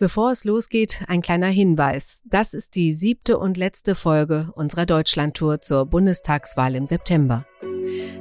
[0.00, 2.22] Bevor es losgeht, ein kleiner Hinweis.
[2.24, 7.46] Das ist die siebte und letzte Folge unserer Deutschlandtour zur Bundestagswahl im September.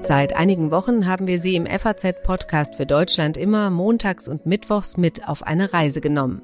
[0.01, 5.27] Seit einigen Wochen haben wir Sie im FAZ-Podcast für Deutschland immer montags und mittwochs mit
[5.27, 6.41] auf eine Reise genommen.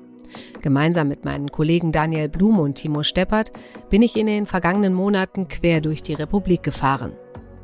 [0.61, 3.51] Gemeinsam mit meinen Kollegen Daniel Blum und Timo Steppert
[3.89, 7.11] bin ich in den vergangenen Monaten quer durch die Republik gefahren.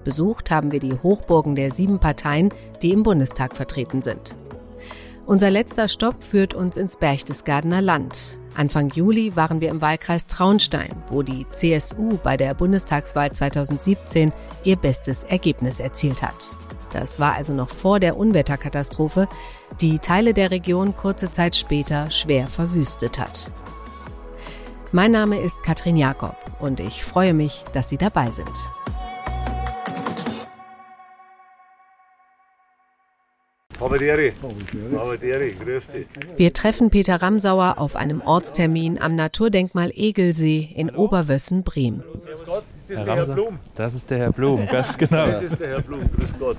[0.04, 2.50] Besucht haben wir die Hochburgen der sieben Parteien,
[2.82, 4.36] die im Bundestag vertreten sind.
[5.30, 8.40] Unser letzter Stopp führt uns ins Berchtesgadener Land.
[8.56, 14.76] Anfang Juli waren wir im Wahlkreis Traunstein, wo die CSU bei der Bundestagswahl 2017 ihr
[14.76, 16.50] bestes Ergebnis erzielt hat.
[16.94, 19.28] Das war also noch vor der Unwetterkatastrophe,
[19.80, 23.52] die Teile der Region kurze Zeit später schwer verwüstet hat.
[24.92, 28.50] Mein Name ist Katrin Jakob und ich freue mich, dass Sie dabei sind.
[36.38, 42.04] Wir treffen Peter Ramsauer auf einem Ortstermin am Naturdenkmal Egelsee in Oberwössen-Bremen.
[42.90, 43.38] Herr Ramser,
[43.76, 45.28] das ist der Herr Blum, ganz genau.
[45.28, 46.58] Das ist der Herr Blum, grüß Gott.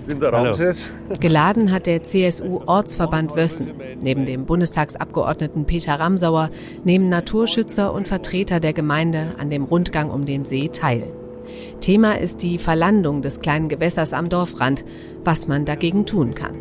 [0.00, 0.88] Ich bin der Ramses.
[1.20, 3.72] Geladen hat der CSU-Ortsverband Wössen.
[4.00, 6.50] Neben dem Bundestagsabgeordneten Peter Ramsauer
[6.84, 11.02] nehmen Naturschützer und Vertreter der Gemeinde an dem Rundgang um den See teil.
[11.80, 14.84] Thema ist die Verlandung des kleinen Gewässers am Dorfrand,
[15.24, 16.56] was man dagegen tun kann.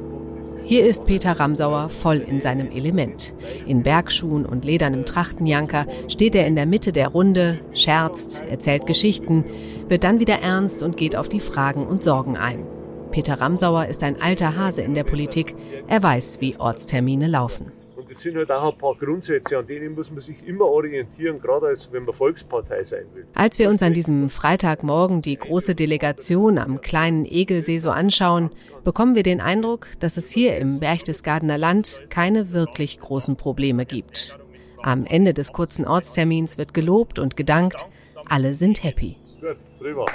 [0.64, 3.34] Hier ist Peter Ramsauer voll in seinem Element.
[3.66, 9.46] In Bergschuhen und ledernem Trachtenjanker steht er in der Mitte der Runde, scherzt, erzählt Geschichten,
[9.88, 12.66] wird dann wieder ernst und geht auf die Fragen und Sorgen ein.
[13.12, 15.56] Peter Ramsauer ist ein alter Hase in der Politik.
[15.88, 17.72] Er weiß, wie Ortstermine laufen
[18.18, 21.68] es sind halt auch ein paar Grundsätze, an denen muss man sich immer orientieren, gerade
[21.68, 23.28] als wenn man Volkspartei sein will.
[23.36, 28.50] Als wir uns an diesem Freitagmorgen die große Delegation am kleinen Egelsee so anschauen,
[28.84, 34.40] bekommen wir den Eindruck, dass es hier im Berchtesgadener Land keine wirklich großen Probleme gibt.
[34.82, 37.88] Am Ende des kurzen Ortstermins wird gelobt und gedankt,
[38.28, 39.18] alle sind happy.
[39.40, 40.06] Gut, prima.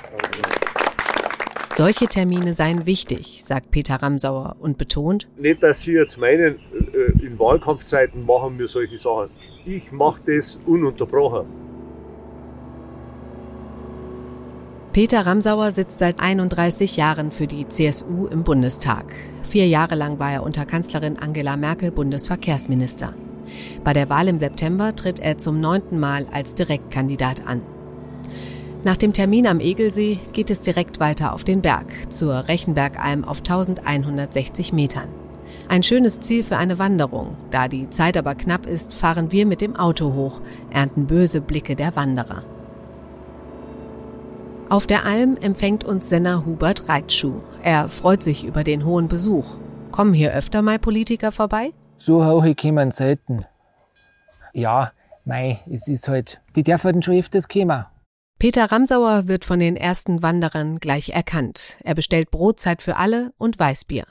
[1.74, 5.26] Solche Termine seien wichtig, sagt Peter Ramsauer und betont.
[5.38, 6.58] Nicht, dass Sie jetzt meinen,
[7.20, 9.30] in Wahlkampfzeiten machen wir solche Sachen.
[9.64, 11.46] Ich mache das ununterbrochen.
[14.92, 19.14] Peter Ramsauer sitzt seit 31 Jahren für die CSU im Bundestag.
[19.48, 23.14] Vier Jahre lang war er unter Kanzlerin Angela Merkel Bundesverkehrsminister.
[23.84, 27.62] Bei der Wahl im September tritt er zum neunten Mal als Direktkandidat an.
[28.84, 33.38] Nach dem Termin am Egelsee geht es direkt weiter auf den Berg, zur Rechenbergalm auf
[33.38, 35.21] 1160 Metern.
[35.72, 37.34] Ein schönes Ziel für eine Wanderung.
[37.50, 41.76] Da die Zeit aber knapp ist, fahren wir mit dem Auto hoch, ernten böse Blicke
[41.76, 42.44] der Wanderer.
[44.68, 47.40] Auf der Alm empfängt uns Senner Hubert Reitschuh.
[47.62, 49.46] Er freut sich über den hohen Besuch.
[49.92, 51.72] Kommen hier öfter mal Politiker vorbei?
[51.96, 53.46] So hoch kommen selten.
[54.52, 54.92] Ja,
[55.24, 57.86] mei, es ist halt, die dürfen schon öfters kommen.
[58.38, 61.78] Peter Ramsauer wird von den ersten Wanderern gleich erkannt.
[61.82, 64.04] Er bestellt Brotzeit für alle und Weißbier.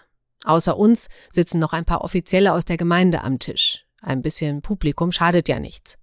[0.44, 3.86] Außer uns sitzen noch ein paar Offizielle aus der Gemeinde am Tisch.
[4.02, 5.98] Ein bisschen Publikum schadet ja nichts.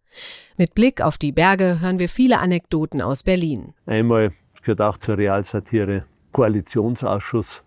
[0.57, 3.75] Mit Blick auf die Berge hören wir viele Anekdoten aus Berlin.
[3.87, 4.33] Einmal
[4.63, 7.63] gehört auch zur Realsatire Koalitionsausschuss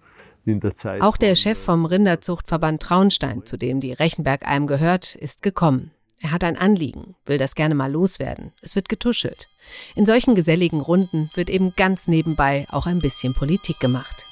[0.45, 1.01] in der Zeit.
[1.01, 5.91] Auch der Chef vom Rinderzuchtverband Traunstein, zu dem die Rechenbergalm gehört, ist gekommen.
[6.21, 8.53] Er hat ein Anliegen, will das gerne mal loswerden.
[8.61, 9.47] Es wird getuschelt.
[9.95, 14.27] In solchen geselligen Runden wird eben ganz nebenbei auch ein bisschen Politik gemacht.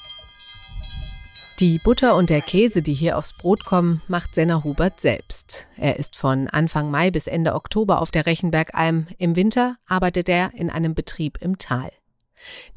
[1.59, 5.67] Die Butter und der Käse, die hier aufs Brot kommen, macht Senner Hubert selbst.
[5.75, 9.07] Er ist von Anfang Mai bis Ende Oktober auf der Rechenbergalm.
[9.17, 11.91] Im Winter arbeitet er in einem Betrieb im Tal.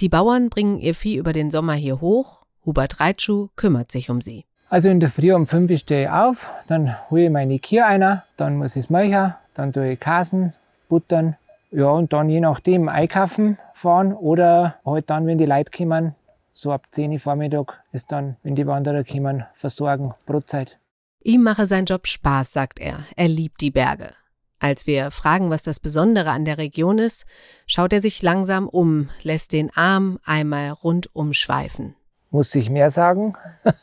[0.00, 2.42] Die Bauern bringen ihr Vieh über den Sommer hier hoch.
[2.66, 4.46] Hubert Reitschuh kümmert sich um sie.
[4.68, 8.24] Also in der Früh um 5 stehe ich auf, dann hole ich meine Kier einer,
[8.36, 10.54] dann muss ich es melken, dann tue ich Kasen,
[10.88, 11.36] buttern,
[11.70, 16.16] ja, und dann je nachdem einkaufen fahren oder halt dann, wenn die Leute kommen,
[16.52, 20.78] so ab 10 Uhr Vormittag ist dann, wenn die Wanderer kommen, versorgen, Brotzeit.
[21.22, 23.04] Ihm mache sein Job Spaß, sagt er.
[23.16, 24.12] Er liebt die Berge.
[24.58, 27.26] Als wir fragen, was das Besondere an der Region ist,
[27.66, 31.94] schaut er sich langsam um, lässt den Arm einmal rundum schweifen.
[32.30, 33.34] Muss ich mehr sagen?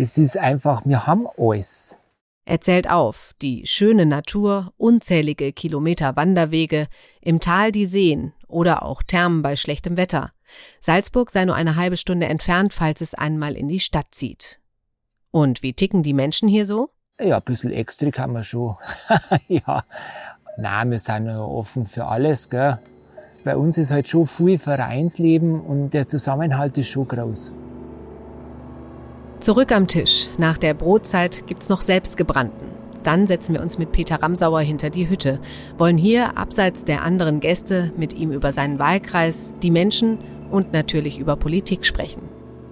[0.00, 1.96] Es ist einfach, wir haben alles.
[2.48, 6.88] Er zählt auf, die schöne Natur, unzählige Kilometer Wanderwege,
[7.20, 10.32] im Tal die Seen oder auch Thermen bei schlechtem Wetter.
[10.80, 14.60] Salzburg sei nur eine halbe Stunde entfernt, falls es einmal in die Stadt zieht.
[15.30, 16.88] Und wie ticken die Menschen hier so?
[17.20, 18.76] Ja, ein bisschen extra kann man schon.
[19.48, 19.84] ja,
[20.56, 22.78] nein, wir sind ja offen für alles, gell.
[23.44, 27.52] Bei uns ist halt schon viel Vereinsleben und der Zusammenhalt ist schon groß.
[29.40, 30.26] Zurück am Tisch.
[30.36, 32.68] Nach der Brotzeit gibt's noch selbstgebrannten.
[33.04, 35.38] Dann setzen wir uns mit Peter Ramsauer hinter die Hütte,
[35.78, 40.18] wollen hier abseits der anderen Gäste mit ihm über seinen Wahlkreis, die Menschen
[40.50, 42.22] und natürlich über Politik sprechen.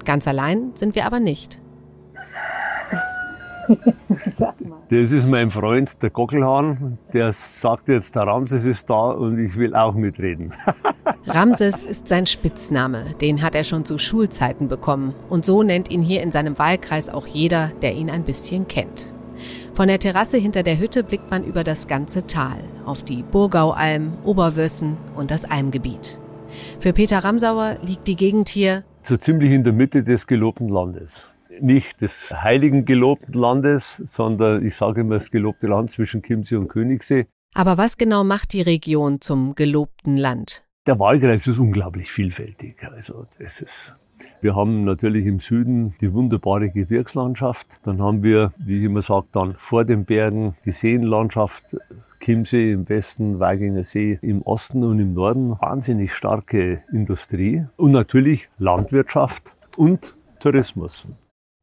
[0.05, 1.61] Ganz allein sind wir aber nicht.
[4.89, 6.99] Das ist mein Freund, der Gockelhahn.
[7.13, 10.53] Der sagt jetzt, der Ramses ist da und ich will auch mitreden.
[11.27, 13.17] Ramses ist sein Spitzname.
[13.21, 15.13] Den hat er schon zu Schulzeiten bekommen.
[15.29, 19.13] Und so nennt ihn hier in seinem Wahlkreis auch jeder, der ihn ein bisschen kennt.
[19.75, 24.13] Von der Terrasse hinter der Hütte blickt man über das ganze Tal, auf die Burgaualm,
[24.23, 26.21] Oberwössen und das Almgebiet.
[26.79, 31.27] Für Peter Ramsauer liegt die Gegend hier so ziemlich in der Mitte des gelobten Landes
[31.61, 36.69] nicht des heiligen gelobten Landes, sondern ich sage immer das gelobte Land zwischen Chiemsee und
[36.69, 37.27] Königssee.
[37.55, 40.65] Aber was genau macht die Region zum gelobten Land?
[40.87, 42.83] Der Wahlkreis ist unglaublich vielfältig.
[42.85, 43.95] Also das ist
[44.41, 47.67] wir haben natürlich im Süden die wunderbare Gebirgslandschaft.
[47.83, 51.65] Dann haben wir, wie ich immer sage, dann vor den Bergen die Seenlandschaft,
[52.21, 55.51] Chiemsee im Westen, Weiginger See im Osten und im Norden.
[55.61, 59.43] Wahnsinnig starke Industrie und natürlich Landwirtschaft
[59.77, 61.07] und Tourismus.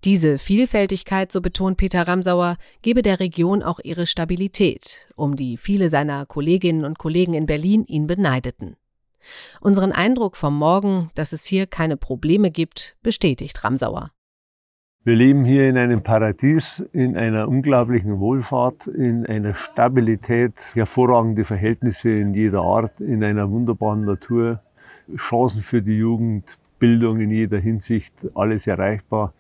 [0.04, 5.90] Diese Vielfältigkeit, so betont Peter Ramsauer, gebe der Region auch ihre Stabilität, um die viele
[5.90, 8.76] seiner Kolleginnen und Kollegen in Berlin ihn beneideten.
[9.62, 14.12] Unseren Eindruck vom Morgen, dass es hier keine Probleme gibt, bestätigt Ramsauer.
[15.06, 22.10] Wir leben hier in einem Paradies, in einer unglaublichen Wohlfahrt, in einer Stabilität, hervorragende Verhältnisse
[22.10, 24.62] in jeder Art, in einer wunderbaren Natur,
[25.16, 29.34] Chancen für die Jugend, Bildung in jeder Hinsicht, alles erreichbar.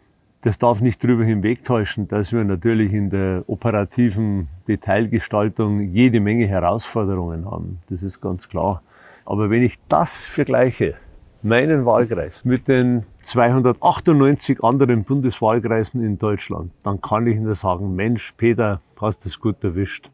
[0.43, 7.49] Das darf nicht darüber hinwegtäuschen, dass wir natürlich in der operativen Detailgestaltung jede Menge Herausforderungen
[7.49, 7.79] haben.
[7.89, 8.83] Das ist ganz klar.
[9.23, 10.95] Aber wenn ich das vergleiche,
[11.43, 18.33] meinen Wahlkreis mit den 298 anderen Bundeswahlkreisen in Deutschland, dann kann ich nur sagen, Mensch,
[18.35, 20.11] Peter, hast es gut erwischt.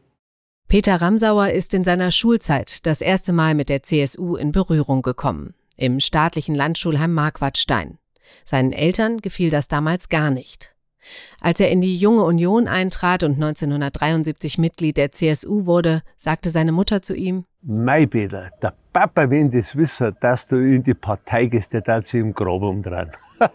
[0.68, 5.54] Peter Ramsauer ist in seiner Schulzeit das erste Mal mit der CSU in Berührung gekommen,
[5.76, 7.99] im staatlichen Landschulheim Marquardstein.
[8.44, 10.74] Seinen Eltern gefiel das damals gar nicht.
[11.40, 16.72] Als er in die Junge Union eintrat und 1973 Mitglied der CSU wurde, sagte seine
[16.72, 21.46] Mutter zu ihm, Mei Peter, der Papa, wenn das wisse, dass du in die Partei
[21.46, 23.10] gehst, der sich im Grab umdrehen.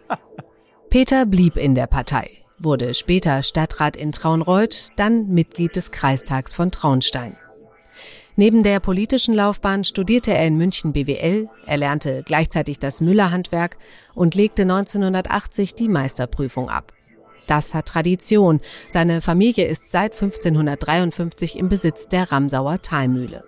[0.89, 2.30] Peter blieb in der Partei,
[2.60, 7.36] wurde später Stadtrat in Traunreuth, dann Mitglied des Kreistags von Traunstein.
[8.38, 13.78] Neben der politischen Laufbahn studierte er in München BWL, erlernte gleichzeitig das Müllerhandwerk
[14.14, 16.92] und legte 1980 die Meisterprüfung ab.
[17.48, 18.60] Das hat Tradition.
[18.90, 23.44] Seine Familie ist seit 1553 im Besitz der Ramsauer Talmühle.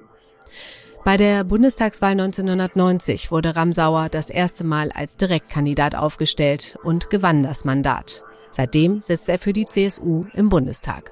[1.03, 7.65] Bei der Bundestagswahl 1990 wurde Ramsauer das erste Mal als Direktkandidat aufgestellt und gewann das
[7.65, 8.23] Mandat.
[8.51, 11.11] Seitdem sitzt er für die CSU im Bundestag.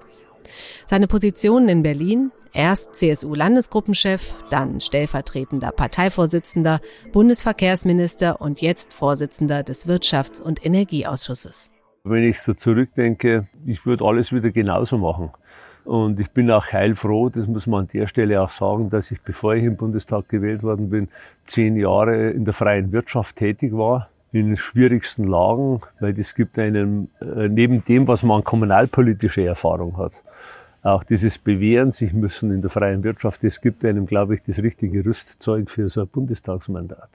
[0.87, 6.79] Seine Positionen in Berlin, erst CSU-Landesgruppenchef, dann stellvertretender Parteivorsitzender,
[7.11, 11.71] Bundesverkehrsminister und jetzt Vorsitzender des Wirtschafts- und Energieausschusses.
[12.03, 15.31] Wenn ich so zurückdenke, ich würde alles wieder genauso machen.
[15.83, 19.21] Und ich bin auch heilfroh, das muss man an der Stelle auch sagen, dass ich,
[19.21, 21.09] bevor ich im Bundestag gewählt worden bin,
[21.45, 27.09] zehn Jahre in der freien Wirtschaft tätig war, in schwierigsten Lagen, weil das gibt einem,
[27.21, 30.13] äh, neben dem, was man kommunalpolitische Erfahrung hat,
[30.85, 34.59] auch dieses Bewähren sich müssen in der freien Wirtschaft, das gibt einem, glaube ich, das
[34.59, 37.09] richtige Rüstzeug für so ein Bundestagsmandat.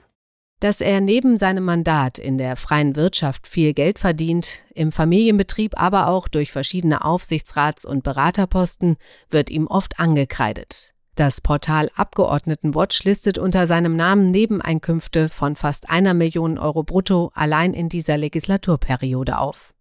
[0.59, 6.07] Dass er neben seinem Mandat in der freien Wirtschaft viel Geld verdient, im Familienbetrieb aber
[6.07, 8.97] auch durch verschiedene Aufsichtsrats- und Beraterposten,
[9.29, 10.93] wird ihm oft angekreidet.
[11.15, 17.73] Das Portal Abgeordnetenwatch listet unter seinem Namen Nebeneinkünfte von fast einer Million Euro brutto allein
[17.73, 19.73] in dieser Legislaturperiode auf.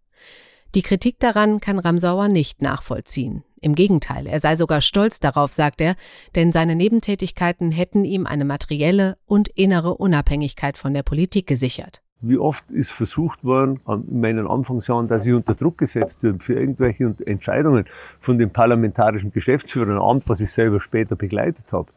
[0.75, 3.43] Die Kritik daran kann Ramsauer nicht nachvollziehen.
[3.63, 5.95] Im Gegenteil, er sei sogar stolz darauf, sagt er,
[6.35, 12.01] denn seine Nebentätigkeiten hätten ihm eine materielle und innere Unabhängigkeit von der Politik gesichert.
[12.23, 16.55] Wie oft ist versucht worden, in meinen Anfangsjahren, dass ich unter Druck gesetzt wird für
[16.55, 17.85] irgendwelche Entscheidungen
[18.19, 21.89] von den parlamentarischen Geschäftsführern, Amt, was ich selber später begleitet habe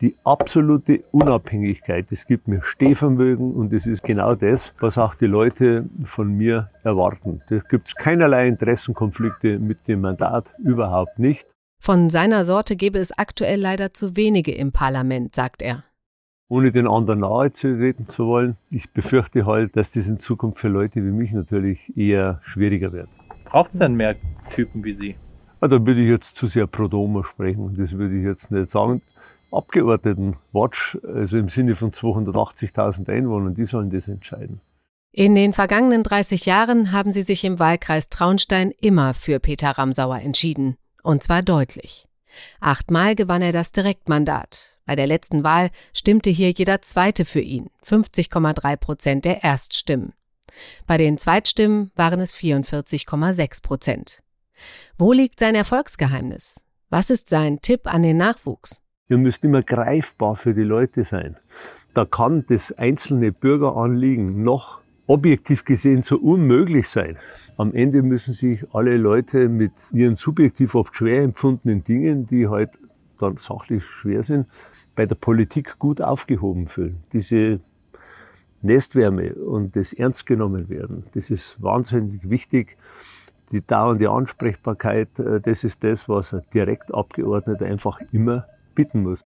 [0.00, 2.10] die absolute Unabhängigkeit.
[2.10, 6.70] Es gibt mir Stehvermögen und es ist genau das, was auch die Leute von mir
[6.82, 7.40] erwarten.
[7.48, 11.52] Da gibt es keinerlei Interessenkonflikte mit dem Mandat, überhaupt nicht.
[11.82, 15.84] Von seiner Sorte gäbe es aktuell leider zu wenige im Parlament, sagt er.
[16.48, 20.58] Ohne den anderen nahe zu treten zu wollen, ich befürchte halt, dass das in Zukunft
[20.58, 23.08] für Leute wie mich natürlich eher schwieriger wird.
[23.44, 24.16] Braucht es denn mehr
[24.54, 25.16] Typen wie Sie?
[25.62, 27.76] Ja, da würde ich jetzt zu sehr pro Domo sprechen.
[27.78, 29.00] Das würde ich jetzt nicht sagen.
[29.52, 34.60] Abgeordnetenwatch, also im Sinne von 280.000 Einwohnern, die sollen das entscheiden.
[35.12, 40.20] In den vergangenen 30 Jahren haben sie sich im Wahlkreis Traunstein immer für Peter Ramsauer
[40.20, 40.76] entschieden.
[41.02, 42.06] Und zwar deutlich.
[42.60, 44.78] Achtmal gewann er das Direktmandat.
[44.86, 50.12] Bei der letzten Wahl stimmte hier jeder Zweite für ihn, 50,3 Prozent der Erststimmen.
[50.86, 54.22] Bei den Zweitstimmen waren es 44,6 Prozent.
[54.98, 56.60] Wo liegt sein Erfolgsgeheimnis?
[56.88, 58.79] Was ist sein Tipp an den Nachwuchs?
[59.10, 61.36] Ihr müsst immer greifbar für die Leute sein.
[61.94, 67.18] Da kann das einzelne Bürgeranliegen noch objektiv gesehen so unmöglich sein.
[67.58, 72.70] Am Ende müssen sich alle Leute mit ihren subjektiv oft schwer empfundenen Dingen, die halt
[73.18, 74.46] dann sachlich schwer sind,
[74.94, 77.00] bei der Politik gut aufgehoben fühlen.
[77.12, 77.58] Diese
[78.62, 82.76] Nestwärme und das ernst genommen werden, das ist wahnsinnig wichtig.
[83.50, 89.22] Die dauernde Ansprechbarkeit, äh, das ist das, was ein Direktabgeordneter einfach immer bitten muss.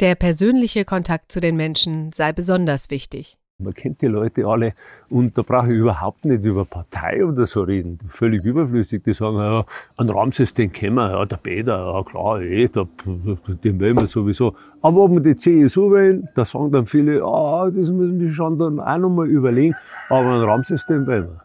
[0.00, 3.38] Der persönliche Kontakt zu den Menschen sei besonders wichtig.
[3.60, 4.72] Man kennt die Leute alle
[5.10, 7.98] und da brauche ich überhaupt nicht über Partei oder so reden.
[8.08, 9.02] Völlig überflüssig.
[9.02, 12.86] Die sagen, ja, an Ramses, den kennen wir, ja, der Peter, ja klar, eh, der,
[13.04, 14.54] den wählen wir sowieso.
[14.80, 18.60] Aber ob wir die CSU wählen, da sagen dann viele, ah, das müssen wir schon
[18.60, 19.74] dann auch nochmal überlegen.
[20.08, 21.42] Aber an Ramses, den wählen wir.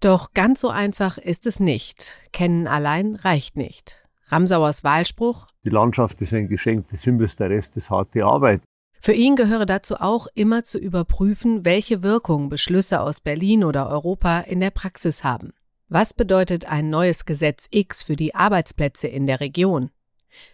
[0.00, 2.22] Doch ganz so einfach ist es nicht.
[2.32, 4.02] Kennen allein reicht nicht.
[4.28, 5.46] Ramsauers Wahlspruch?
[5.64, 8.60] Die Landschaft ist ein Geschenk des Himmels, der Rest ist harte Arbeit.
[9.00, 14.40] Für ihn gehöre dazu auch immer zu überprüfen, welche Wirkung Beschlüsse aus Berlin oder Europa
[14.40, 15.52] in der Praxis haben.
[15.88, 19.90] Was bedeutet ein neues Gesetz X für die Arbeitsplätze in der Region?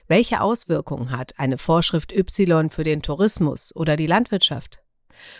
[0.08, 4.80] Welche Auswirkungen hat eine Vorschrift Y für den Tourismus oder die Landwirtschaft?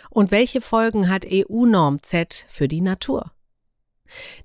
[0.09, 3.31] Und welche Folgen hat EU-Norm Z für die Natur?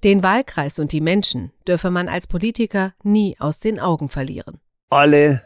[0.04, 4.61] Den Wahlkreis und die Menschen dürfe man als Politiker nie aus den Augen verlieren.
[4.90, 5.40] Alle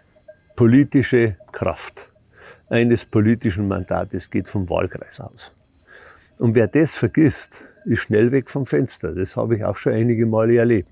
[0.55, 2.11] politische Kraft
[2.69, 5.59] eines politischen Mandates geht vom Wahlkreis aus.
[6.37, 9.15] Und wer das vergisst, ist schnell weg vom Fenster.
[9.15, 10.91] Das habe ich auch schon einige Male erlebt.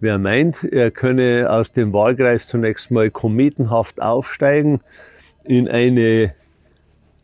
[0.00, 4.80] Wer meint, er könne aus dem Wahlkreis zunächst mal kometenhaft aufsteigen
[5.44, 6.32] in eine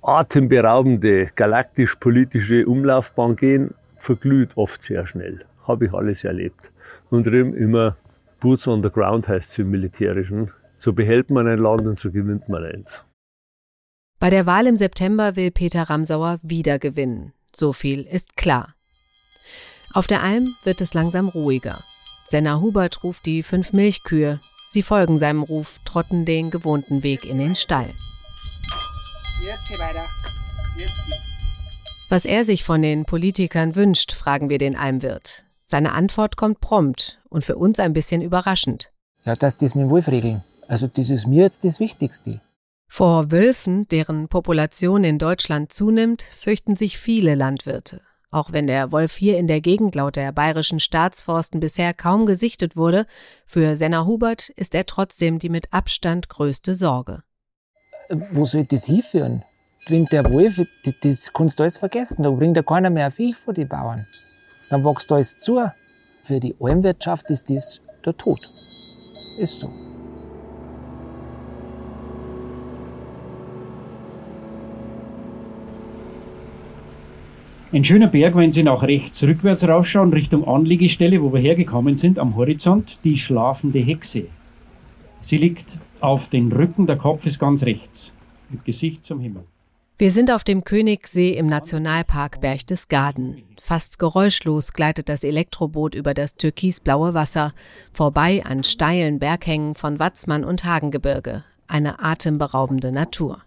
[0.02, 5.46] atemberaubende galaktisch-politische Umlaufbahn gehen, verglüht oft sehr schnell.
[5.66, 6.70] Habe ich alles erlebt.
[7.08, 7.96] Und immer
[8.42, 10.50] Boots on the ground heißt es im Militärischen.
[10.76, 13.04] So behält man ein Land und so gewinnt man eins.
[14.18, 17.32] Bei der Wahl im September will Peter Ramsauer wieder gewinnen.
[17.54, 18.74] So viel ist klar.
[19.94, 21.78] Auf der Alm wird es langsam ruhiger.
[22.26, 24.40] Senna Hubert ruft die fünf Milchkühe.
[24.68, 27.94] Sie folgen seinem Ruf, trotten den gewohnten Weg in den Stall.
[29.44, 30.06] Jetzt weiter.
[30.76, 31.00] Jetzt
[32.08, 35.44] Was er sich von den Politikern wünscht, fragen wir den Almwirt.
[35.72, 38.92] Seine Antwort kommt prompt und für uns ein bisschen überraschend.
[39.24, 40.44] Ja, dass das mit dem Wolf regeln.
[40.68, 42.42] Also das ist mir jetzt das Wichtigste.
[42.88, 48.02] Vor Wölfen, deren Population in Deutschland zunimmt, fürchten sich viele Landwirte.
[48.30, 52.76] Auch wenn der Wolf hier in der Gegend laut der bayerischen Staatsforsten bisher kaum gesichtet
[52.76, 53.06] wurde,
[53.46, 57.22] für Senna Hubert ist er trotzdem die mit Abstand größte Sorge.
[58.10, 59.42] Wo soll das hinführen?
[59.86, 60.60] Bringt der Wolf,
[61.02, 64.04] das, kannst du alles vergessen, da bringt ja keiner mehr Viech vor die Bauern.
[64.72, 65.60] Dann wächst alles zu.
[66.24, 68.42] Für die Almwirtschaft ist das der Tod.
[68.42, 69.68] Ist so.
[77.70, 82.18] Ein schöner Berg, wenn Sie nach rechts rückwärts rausschauen, Richtung Anliegestelle, wo wir hergekommen sind,
[82.18, 84.24] am Horizont, die schlafende Hexe.
[85.20, 88.14] Sie liegt auf den Rücken, der Kopf ist ganz rechts,
[88.48, 89.44] mit Gesicht zum Himmel.
[90.02, 93.44] Wir sind auf dem Königssee im Nationalpark Berchtesgaden.
[93.62, 97.54] Fast geräuschlos gleitet das Elektroboot über das türkisblaue Wasser,
[97.92, 101.44] vorbei an steilen Berghängen von Watzmann und Hagengebirge.
[101.68, 103.42] Eine atemberaubende Natur.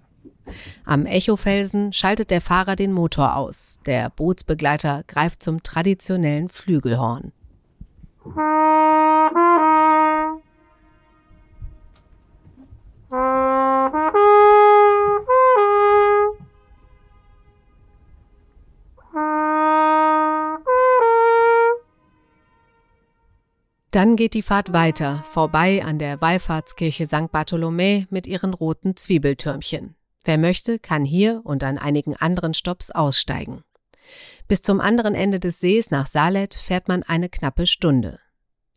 [0.86, 3.82] Am Echofelsen schaltet der Fahrer den Motor aus.
[3.86, 7.34] Der Bootsbegleiter greift zum traditionellen Flügelhorn.
[23.96, 27.32] Dann geht die Fahrt weiter, vorbei an der Wallfahrtskirche St.
[27.32, 29.96] Bartholomä mit ihren roten Zwiebeltürmchen.
[30.26, 33.64] Wer möchte, kann hier und an einigen anderen Stops aussteigen.
[34.50, 38.20] Bis zum anderen Ende des Sees nach Salet fährt man eine knappe Stunde.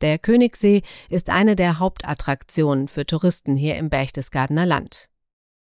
[0.03, 5.11] Der Königssee ist eine der Hauptattraktionen für Touristen hier im Berchtesgadener Land.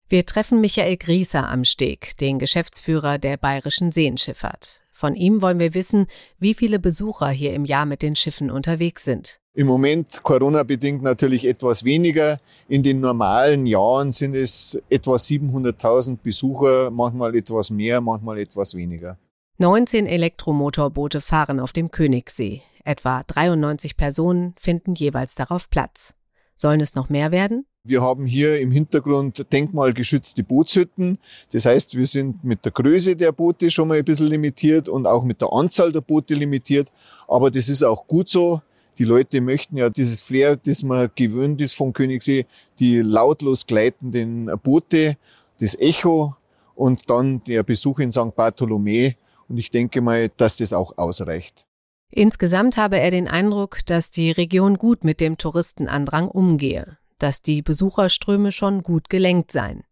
[0.10, 4.83] Wir treffen Michael Grieser am Steg, den Geschäftsführer der Bayerischen Seenschifffahrt.
[5.04, 6.08] Von ihm wollen wir wissen,
[6.40, 9.42] wie viele Besucher hier im Jahr mit den Schiffen unterwegs sind.
[9.54, 12.40] Im Moment Corona-bedingt natürlich etwas weniger.
[12.70, 19.18] In den normalen Jahren sind es etwa 700.000 Besucher, manchmal etwas mehr, manchmal etwas weniger.
[19.58, 22.62] 19 Elektromotorboote fahren auf dem Königssee.
[22.86, 26.14] Etwa 93 Personen finden jeweils darauf Platz.
[26.56, 27.66] Sollen es noch mehr werden?
[27.86, 31.18] Wir haben hier im Hintergrund denkmalgeschützte Bootshütten.
[31.52, 35.06] Das heißt, wir sind mit der Größe der Boote schon mal ein bisschen limitiert und
[35.06, 36.90] auch mit der Anzahl der Boote limitiert.
[37.28, 38.62] Aber das ist auch gut so.
[38.98, 42.46] Die Leute möchten ja dieses Flair, das man gewöhnt ist von Königssee,
[42.80, 45.18] die lautlos gleitenden Boote,
[45.60, 46.38] das Echo
[46.76, 48.34] und dann der Besuch in St.
[48.34, 49.16] Bartholomä.
[49.50, 51.66] Und ich denke mal, dass das auch ausreicht.
[52.12, 57.62] Insgesamt habe er den Eindruck, dass die Region gut mit dem Touristenandrang umgehe, dass die
[57.62, 59.84] Besucherströme schon gut gelenkt seien.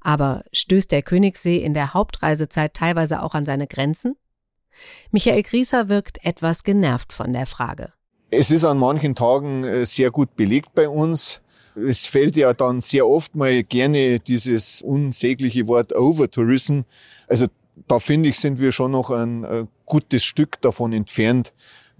[0.00, 4.16] Aber stößt der Königssee in der Hauptreisezeit teilweise auch an seine Grenzen?
[5.10, 7.92] Michael Grieser wirkt etwas genervt von der Frage.
[8.30, 11.42] Es ist an manchen Tagen äh, sehr gut belegt bei uns.
[11.74, 16.80] Es fällt ja dann sehr oft mal gerne dieses unsägliche Wort Overtourism.
[17.28, 17.46] Also
[17.88, 21.52] da finde ich, sind wir schon noch ein, ein gutes Stück davon entfernt.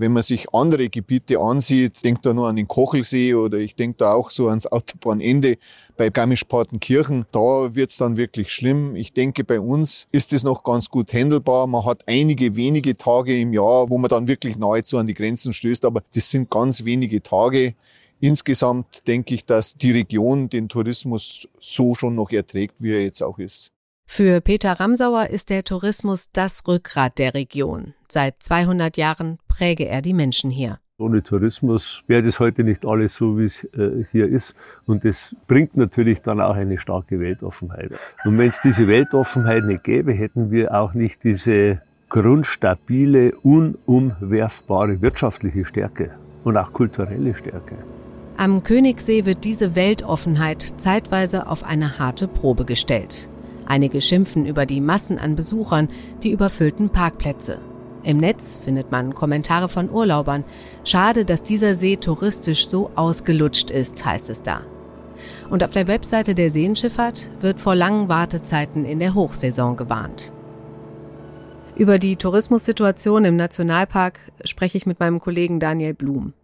[0.03, 3.99] Wenn man sich andere Gebiete ansieht, denkt da nur an den Kochelsee oder ich denke
[3.99, 5.59] da auch so ans Autobahnende
[5.97, 8.97] bei Garmisch-Partenkirchen, da wird's dann wirklich schlimm.
[8.97, 11.69] Ich denke, bei uns ist es noch ganz gut handelbar.
[11.69, 15.53] Man hat einige wenige Tage im Jahr, wo man dann wirklich nahezu an die Grenzen
[15.53, 17.77] stößt, aber das sind ganz wenige Tage.
[18.19, 23.23] Insgesamt denke ich, dass die Region den Tourismus so schon noch erträgt, wie er jetzt
[23.23, 23.71] auch ist.
[24.15, 27.95] Für Peter Ramsauer ist der Tourismus das Rückgrat der Region.
[28.09, 30.81] Seit 200 Jahren präge er die Menschen hier.
[30.99, 34.53] Ohne Tourismus wäre das heute nicht alles so, wie es äh, hier ist.
[34.87, 37.93] Und das bringt natürlich dann auch eine starke Weltoffenheit.
[38.27, 45.65] Und wenn es diese Weltoffenheit nicht gäbe, hätten wir auch nicht diese grundstabile, unumwerfbare wirtschaftliche
[45.65, 46.11] Stärke
[46.45, 47.79] und auch kulturelle Stärke.
[48.37, 53.31] Am Königssee wird diese Weltoffenheit zeitweise auf eine harte Probe gestellt.
[53.73, 55.89] Einige schimpfen über die Massen an Besuchern,
[56.23, 57.59] die überfüllten Parkplätze.
[58.03, 60.45] Im Netz findet man Kommentare von Urlaubern.
[60.85, 64.61] Schade, dass dieser See touristisch so ausgelutscht ist, heißt es da.
[65.49, 70.35] Und auf der Webseite der Seenschifffahrt wird vor langen Wartezeiten in der Hochsaison gewarnt.
[71.75, 76.35] Über die Tourismussituation im Nationalpark spreche ich mit meinem Kollegen Daniel Blum.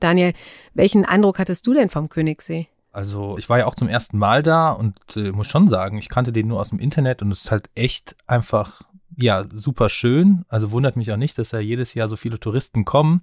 [0.00, 0.34] Daniel,
[0.74, 2.68] welchen Eindruck hattest du denn vom Königssee?
[2.94, 6.08] Also ich war ja auch zum ersten Mal da und äh, muss schon sagen, ich
[6.08, 8.82] kannte den nur aus dem Internet und es ist halt echt einfach,
[9.16, 10.44] ja, super schön.
[10.48, 13.22] Also wundert mich auch nicht, dass da jedes Jahr so viele Touristen kommen.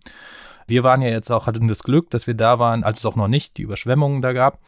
[0.67, 3.15] Wir waren ja jetzt auch, hatten das Glück, dass wir da waren, als es auch
[3.15, 4.59] noch nicht die Überschwemmungen da gab.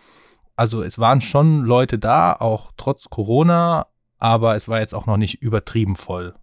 [0.56, 3.88] Also es waren schon Leute da, auch trotz Corona,
[4.20, 6.34] aber es war jetzt auch noch nicht übertrieben voll.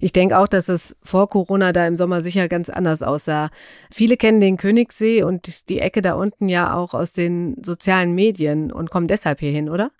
[0.00, 3.50] Ich denke auch, dass es vor Corona da im Sommer sicher ganz anders aussah.
[3.90, 8.72] Viele kennen den Königssee und die Ecke da unten ja auch aus den sozialen Medien
[8.72, 9.90] und kommen deshalb hierhin, oder?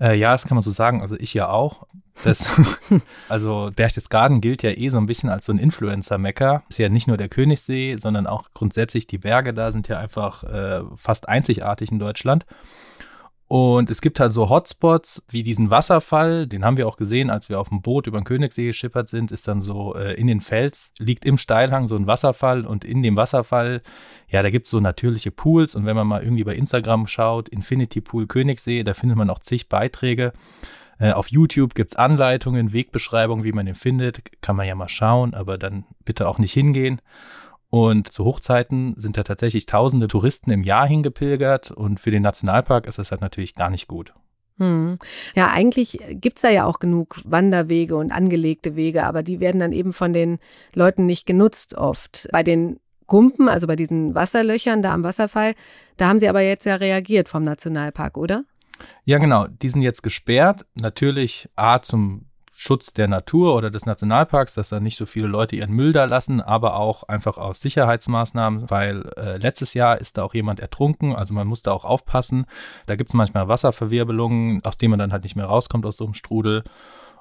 [0.00, 1.02] Äh, ja, das kann man so sagen.
[1.02, 1.86] Also ich ja auch.
[2.24, 2.44] Das,
[3.28, 6.62] also Berchtesgaden gilt ja eh so ein bisschen als so ein Influencer-Mecker.
[6.68, 10.44] Ist ja nicht nur der Königssee, sondern auch grundsätzlich die Berge da sind ja einfach
[10.44, 12.44] äh, fast einzigartig in Deutschland.
[13.52, 17.50] Und es gibt halt so Hotspots wie diesen Wasserfall, den haben wir auch gesehen, als
[17.50, 20.40] wir auf dem Boot über den Königssee geschippert sind, ist dann so äh, in den
[20.40, 23.82] Fels, liegt im Steilhang so ein Wasserfall und in dem Wasserfall,
[24.26, 28.00] ja, da gibt's so natürliche Pools und wenn man mal irgendwie bei Instagram schaut, Infinity
[28.00, 30.32] Pool Königssee, da findet man auch zig Beiträge.
[30.98, 35.34] Äh, auf YouTube gibt's Anleitungen, Wegbeschreibungen, wie man den findet, kann man ja mal schauen,
[35.34, 37.02] aber dann bitte auch nicht hingehen.
[37.72, 42.86] Und zu Hochzeiten sind da tatsächlich tausende Touristen im Jahr hingepilgert und für den Nationalpark
[42.86, 44.12] ist das halt natürlich gar nicht gut.
[44.58, 44.98] Hm.
[45.34, 49.72] Ja, eigentlich gibt's da ja auch genug Wanderwege und angelegte Wege, aber die werden dann
[49.72, 50.38] eben von den
[50.74, 52.28] Leuten nicht genutzt oft.
[52.30, 55.54] Bei den Gumpen, also bei diesen Wasserlöchern da am Wasserfall,
[55.96, 58.44] da haben sie aber jetzt ja reagiert vom Nationalpark, oder?
[59.06, 59.46] Ja, genau.
[59.46, 60.66] Die sind jetzt gesperrt.
[60.74, 62.26] Natürlich A zum
[62.62, 66.04] Schutz der Natur oder des Nationalparks, dass da nicht so viele Leute ihren Müll da
[66.04, 71.12] lassen, aber auch einfach aus Sicherheitsmaßnahmen, weil äh, letztes Jahr ist da auch jemand ertrunken,
[71.12, 72.46] also man muss da auch aufpassen.
[72.86, 76.04] Da gibt es manchmal Wasserverwirbelungen, aus denen man dann halt nicht mehr rauskommt aus so
[76.04, 76.62] einem Strudel.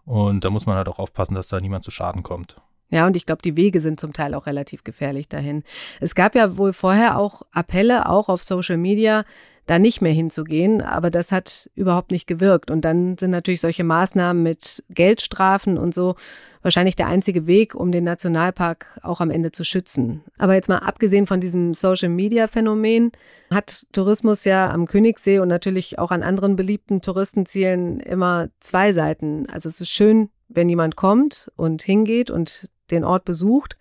[0.05, 2.57] Und da muss man halt auch aufpassen, dass da niemand zu Schaden kommt.
[2.91, 5.63] Ja, und ich glaube, die Wege sind zum Teil auch relativ gefährlich dahin.
[6.01, 9.23] Es gab ja wohl vorher auch Appelle, auch auf Social Media,
[9.65, 10.81] da nicht mehr hinzugehen.
[10.81, 12.71] Aber das hat überhaupt nicht gewirkt.
[12.71, 16.15] Und dann sind natürlich solche Maßnahmen mit Geldstrafen und so
[16.61, 20.21] wahrscheinlich der einzige Weg, um den Nationalpark auch am Ende zu schützen.
[20.37, 23.11] Aber jetzt mal abgesehen von diesem Social-Media-Phänomen,
[23.49, 29.47] hat Tourismus ja am Königssee und natürlich auch an anderen beliebten Touristenzielen immer zwei Seiten.
[29.49, 33.77] Also es ist schön, wenn jemand kommt und hingeht und den Ort besucht.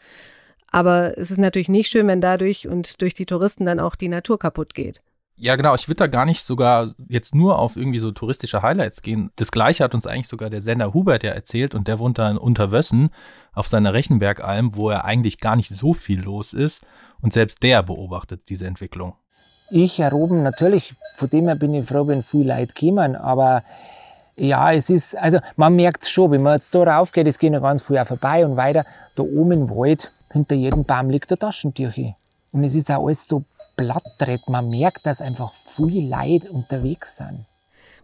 [0.71, 4.09] Aber es ist natürlich nicht schön, wenn dadurch und durch die Touristen dann auch die
[4.09, 5.03] Natur kaputt geht.
[5.43, 5.75] Ja, genau.
[5.75, 9.31] Ich würde da gar nicht sogar jetzt nur auf irgendwie so touristische Highlights gehen.
[9.37, 12.31] Das gleiche hat uns eigentlich sogar der Sender Hubert ja erzählt und der wohnt da
[12.31, 13.09] in Unterwössen
[13.55, 16.83] auf seiner Rechenbergalm, wo er eigentlich gar nicht so viel los ist
[17.23, 19.15] und selbst der beobachtet diese Entwicklung.
[19.71, 23.63] ich erhoben, natürlich, von dem her bin ich froh, wenn viele Leute kommen, aber
[24.37, 27.39] ja, es ist, also man merkt es schon, wenn man jetzt da rauf geht, es
[27.39, 28.85] gehen ja ganz früh vorbei und weiter,
[29.17, 32.15] da oben im Wald, hinter jedem Baum liegt ein Taschentücher.
[32.53, 33.45] Und es ist auch alles so
[33.81, 34.49] blattdreht.
[34.49, 37.47] Man merkt, dass einfach viele Leute unterwegs sind.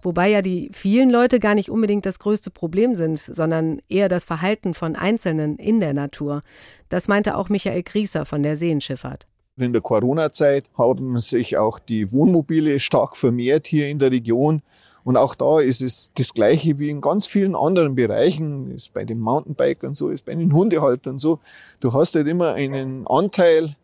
[0.02, 4.24] Wobei ja die vielen Leute gar nicht unbedingt das größte Problem sind, sondern eher das
[4.24, 6.42] Verhalten von Einzelnen in der Natur.
[6.88, 9.26] Das meinte auch Michael Grieser von der Seenschifffahrt.
[9.58, 14.62] In der Corona-Zeit haben sich auch die Wohnmobile stark vermehrt hier in der Region.
[15.02, 19.04] Und auch da ist es das Gleiche wie in ganz vielen anderen Bereichen, ist bei
[19.04, 21.40] den Mountainbikern so, ist bei den Hundehaltern so.
[21.80, 23.76] Du hast halt immer einen Anteil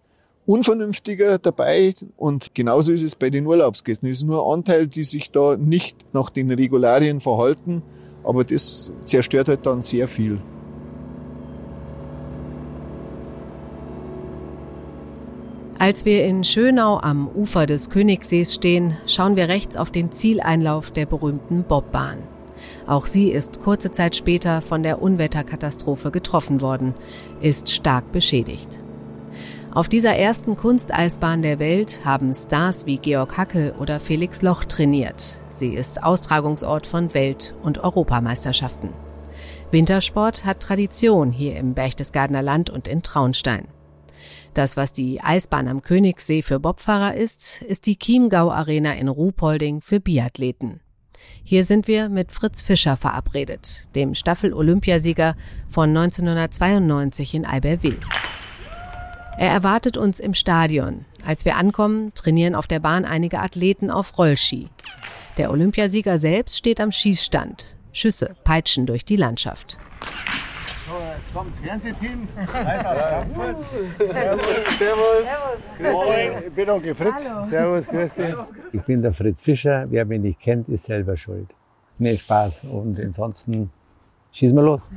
[0.44, 4.08] Unvernünftiger dabei und genauso ist es bei den Urlaubsgästen.
[4.08, 7.82] Es ist nur ein Anteil, die sich da nicht nach den Regularien verhalten,
[8.24, 10.40] aber das zerstört halt dann sehr viel.
[15.78, 20.90] Als wir in Schönau am Ufer des Königsees stehen, schauen wir rechts auf den Zieleinlauf
[20.90, 22.18] der berühmten Bobbahn.
[22.86, 26.94] Auch sie ist kurze Zeit später von der Unwetterkatastrophe getroffen worden,
[27.40, 28.68] ist stark beschädigt.
[29.74, 35.40] Auf dieser ersten Kunsteisbahn der Welt haben Stars wie Georg Hackel oder Felix Loch trainiert.
[35.54, 38.90] Sie ist Austragungsort von Welt- und Europameisterschaften.
[39.70, 43.66] Wintersport hat Tradition hier im Berchtesgadener Land und in Traunstein.
[44.52, 49.80] Das, was die Eisbahn am Königssee für Bobfahrer ist, ist die Chiemgau Arena in Ruhpolding
[49.80, 50.80] für Biathleten.
[51.44, 55.34] Hier sind wir mit Fritz Fischer verabredet, dem Staffel-Olympiasieger
[55.70, 58.00] von 1992 in Albertville.
[59.42, 61.04] Er erwartet uns im Stadion.
[61.26, 64.68] Als wir ankommen, trainieren auf der Bahn einige Athleten auf Rollski.
[65.36, 67.74] Der Olympiasieger selbst steht am Schießstand.
[67.92, 69.78] Schüsse peitschen durch die Landschaft.
[70.86, 72.28] So, jetzt kommt das Fernsehteam.
[73.98, 74.76] Servus.
[74.78, 75.26] Servus.
[75.92, 77.28] Moin, ich bin Onkel Fritz.
[77.28, 77.48] Hallo.
[77.50, 78.34] Servus, grüß dich.
[78.70, 79.86] Ich bin der Fritz Fischer.
[79.90, 81.48] Wer mich nicht kennt, ist selber schuld.
[81.98, 82.66] Nee, Spaß.
[82.70, 83.72] Und ansonsten
[84.30, 84.88] schießen wir los.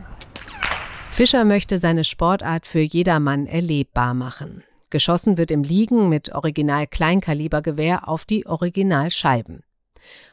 [1.15, 4.65] Fischer möchte seine Sportart für jedermann erlebbar machen.
[4.89, 9.63] Geschossen wird im Liegen mit Original Kleinkalibergewehr auf die Originalscheiben.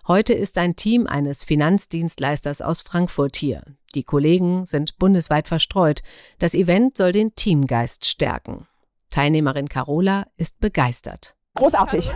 [0.09, 3.63] Heute ist ein Team eines Finanzdienstleisters aus Frankfurt hier.
[3.95, 6.03] Die Kollegen sind bundesweit verstreut.
[6.41, 8.67] Das Event soll den Teamgeist stärken.
[9.09, 11.37] Teilnehmerin Carola ist begeistert.
[11.55, 12.11] Großartig.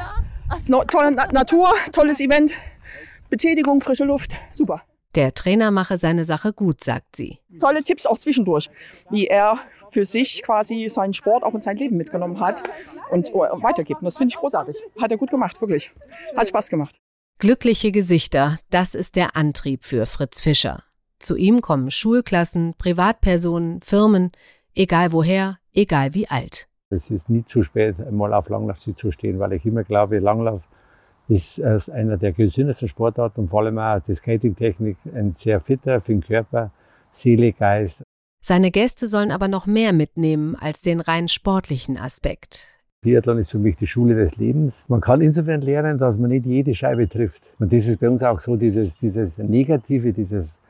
[0.67, 2.55] No, tolle Na Natur, tolles Event,
[3.31, 4.83] Betätigung, frische Luft, super.
[5.17, 7.39] Der Trainer mache seine Sache gut, sagt sie.
[7.59, 8.69] Tolle Tipps auch zwischendurch,
[9.11, 9.59] wie er
[9.91, 12.63] für sich quasi seinen Sport auch in sein Leben mitgenommen hat
[13.11, 14.01] und weitergibt.
[14.01, 14.77] Und das finde ich großartig.
[15.01, 15.91] Hat er gut gemacht, wirklich.
[16.37, 16.97] Hat Spaß gemacht.
[17.39, 20.83] Glückliche Gesichter, das ist der Antrieb für Fritz Fischer.
[21.19, 24.33] Zu ihm kommen Schulklassen, Privatpersonen, Firmen,
[24.75, 26.69] egal woher, egal wie alt.
[26.91, 30.63] Es ist nie zu spät, mal auf Langlauf zu stehen, weil ich immer glaube, Langlauf
[31.29, 31.61] ist
[31.91, 36.23] einer der gesündesten Sportarten und vor allem auch die Skatingtechnik ein sehr fitter für den
[36.23, 36.71] Körper,
[37.11, 38.03] Seele, Geist.
[38.43, 42.69] Seine Gäste sollen aber noch mehr mitnehmen als den rein sportlichen Aspekt.
[43.01, 44.89] Biathlon ist für mich die Schule des Lebens.
[44.89, 47.43] Man kann insofern lernen, dass man nicht jede Scheibe trifft.
[47.59, 50.61] Und das ist bei uns auch so, dieses, dieses Negative, dieses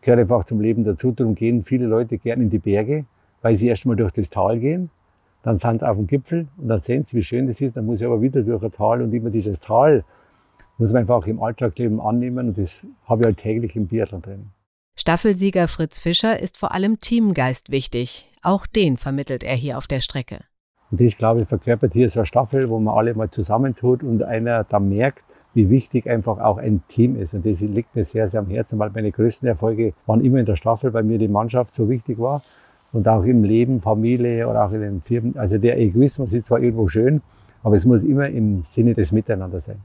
[0.00, 1.12] gehört einfach zum Leben dazu.
[1.12, 3.04] Darum gehen viele Leute gern in die Berge,
[3.42, 4.90] weil sie erstmal durch das Tal gehen.
[5.42, 7.76] Dann sind sie auf dem Gipfel und dann sehen sie, wie schön das ist.
[7.76, 10.04] Dann muss ich aber wieder durch ein Tal und immer dieses Tal
[10.78, 14.22] muss man einfach auch im Alltagsleben annehmen und das habe ich halt täglich im Biathlon
[14.22, 14.50] drin.
[14.96, 18.30] Staffelsieger Fritz Fischer ist vor allem Teamgeist wichtig.
[18.42, 20.40] Auch den vermittelt er hier auf der Strecke.
[20.90, 24.22] Und das, glaube ich, verkörpert hier so eine Staffel, wo man alle mal zusammentut und
[24.22, 25.22] einer da merkt,
[25.54, 27.34] wie wichtig einfach auch ein Team ist.
[27.34, 30.46] Und das liegt mir sehr, sehr am Herzen, weil meine größten Erfolge waren immer in
[30.46, 32.42] der Staffel, weil mir die Mannschaft so wichtig war.
[32.92, 35.36] Und auch im Leben, Familie oder auch in den Firmen.
[35.36, 37.22] Also der Egoismus ist zwar irgendwo schön,
[37.62, 39.80] aber es muss immer im Sinne des Miteinander sein.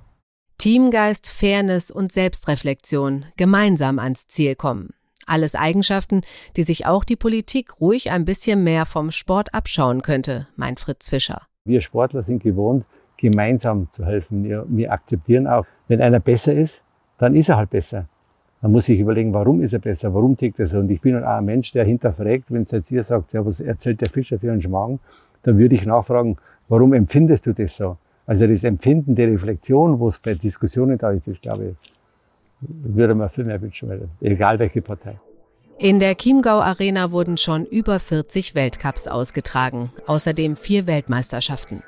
[0.57, 4.89] Teamgeist, Fairness und Selbstreflexion gemeinsam ans Ziel kommen.
[5.27, 6.21] Alles Eigenschaften,
[6.55, 11.09] die sich auch die Politik ruhig ein bisschen mehr vom Sport abschauen könnte, meint Fritz
[11.09, 11.41] Fischer.
[11.65, 12.85] Wir Sportler sind gewohnt,
[13.17, 14.43] gemeinsam zu helfen.
[14.43, 16.83] Wir, wir akzeptieren auch, wenn einer besser ist,
[17.17, 18.07] dann ist er halt besser.
[18.61, 20.79] Dann muss ich überlegen, warum ist er besser, warum tickt er so.
[20.79, 23.59] Und ich bin auch ein Mensch, der hinterfragt, wenn es jetzt ihr sagt, ja, was
[23.59, 24.99] erzählt der Fischer für einen Schmagen,
[25.43, 26.37] dann würde ich nachfragen,
[26.67, 27.97] warum empfindest du das so?
[28.25, 31.75] Also das Empfinden, die Reflexion, wo es bei Diskussionen da ist, das glaube ich,
[32.61, 35.19] würde man viel mehr wünschen, egal welche Partei.
[35.77, 41.83] In der Chiemgau Arena wurden schon über 40 Weltcups ausgetragen, außerdem vier Weltmeisterschaften.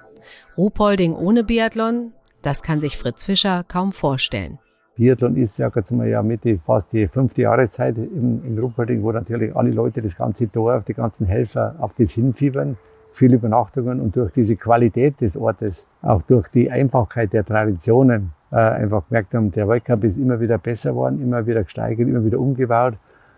[0.57, 4.59] Ruhpolding ohne Biathlon, das kann sich Fritz Fischer kaum vorstellen.
[4.97, 9.03] Biathlon ist ja jetzt mal ja mit die, fast die fünfte Jahreszeit im, im Ruhpolding,
[9.03, 12.77] wo natürlich alle Leute, das ganze Dorf, die ganzen Helfer auf das hinfiebern.
[13.11, 18.55] viele Übernachtungen und durch diese Qualität des Ortes, auch durch die Einfachheit der Traditionen, äh,
[18.55, 22.39] einfach gemerkt haben, der Weltcup ist immer wieder besser geworden, immer wieder gesteigert, immer wieder
[22.39, 22.93] umgebaut.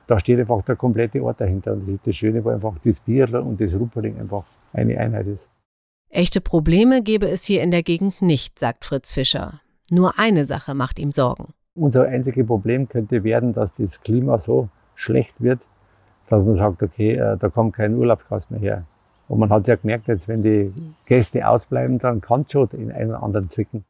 [0.07, 1.73] Da steht einfach der komplette Ort dahinter.
[1.73, 4.43] Und das ist das Schöne, wo einfach das Bierler und das Rupperling einfach
[4.73, 5.49] eine Einheit ist.
[6.09, 9.61] Echte Probleme gäbe es hier in der Gegend nicht, sagt Fritz Fischer.
[9.91, 11.53] Nur eine Sache macht ihm Sorgen.
[11.75, 15.61] Unser einziges Problem könnte werden, dass das Klima so schlecht wird,
[16.27, 18.83] dass man sagt, okay, äh, da kommt kein Urlaubsgast mehr her.
[19.27, 20.73] Und man hat ja gemerkt, jetzt wenn die
[21.05, 23.85] Gäste ausbleiben, dann kann es schon in einen oder anderen zwicken.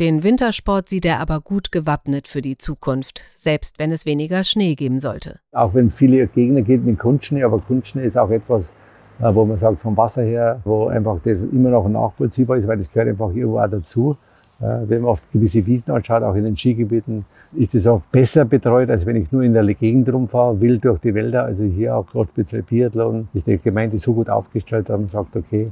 [0.00, 4.74] Den Wintersport sieht er aber gut gewappnet für die Zukunft, selbst wenn es weniger Schnee
[4.74, 5.38] geben sollte.
[5.52, 8.72] Auch wenn viele Gegner geht mit Kunstschnee, aber Kunstschnee ist auch etwas,
[9.20, 12.78] äh, wo man sagt, vom Wasser her, wo einfach das immer noch nachvollziehbar ist, weil
[12.78, 14.16] das gehört einfach irgendwo auch dazu.
[14.60, 18.44] Äh, wenn man auf gewisse Wiesen anschaut, auch in den Skigebieten, ist es oft besser
[18.44, 21.44] betreut, als wenn ich nur in der Gegend rumfahre, wild durch die Wälder.
[21.44, 25.36] Also hier auch gerade speziell Biathlon ist die Gemeinde so gut aufgestellt, dass man sagt,
[25.36, 25.70] okay,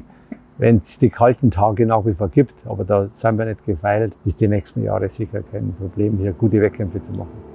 [0.59, 4.17] wenn es die kalten Tage nach wie vor gibt, aber da sind wir nicht gefeilt,
[4.25, 7.53] ist die nächsten Jahre sicher kein Problem, hier gute Wettkämpfe zu machen.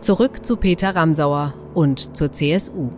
[0.00, 2.90] Zurück zu Peter Ramsauer und zur CSU.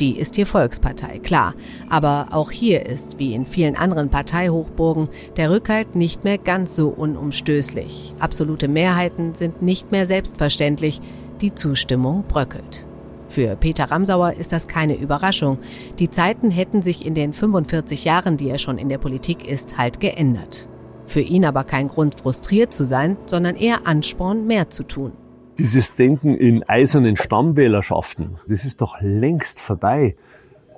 [0.00, 1.54] Die ist hier Volkspartei, klar.
[1.88, 6.88] Aber auch hier ist, wie in vielen anderen Parteihochburgen, der Rückhalt nicht mehr ganz so
[6.88, 8.14] unumstößlich.
[8.18, 11.00] Absolute Mehrheiten sind nicht mehr selbstverständlich.
[11.40, 12.86] Die Zustimmung bröckelt.
[13.28, 15.58] Für Peter Ramsauer ist das keine Überraschung.
[15.98, 19.78] Die Zeiten hätten sich in den 45 Jahren, die er schon in der Politik ist,
[19.78, 20.68] halt geändert.
[21.06, 25.12] Für ihn aber kein Grund, frustriert zu sein, sondern eher Ansporn, mehr zu tun.
[25.56, 30.16] Dieses Denken in eisernen Stammwählerschaften, das ist doch längst vorbei.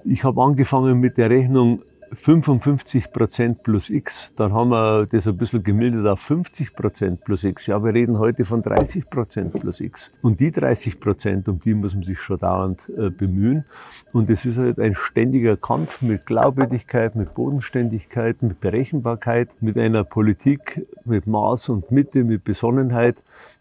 [0.04, 1.80] Ich habe angefangen mit der Rechnung
[2.12, 4.32] 55 Prozent plus X.
[4.36, 7.66] Dann haben wir das ein bisschen gemildert auf 50 Prozent plus X.
[7.66, 10.10] Ja, wir reden heute von 30 Prozent plus X.
[10.22, 13.64] Und die 30 Prozent, um die muss man sich schon dauernd äh, bemühen.
[14.12, 20.04] Und es ist halt ein ständiger Kampf mit Glaubwürdigkeit, mit Bodenständigkeit, mit Berechenbarkeit, mit einer
[20.04, 23.16] Politik mit Maß und Mitte, mit Besonnenheit.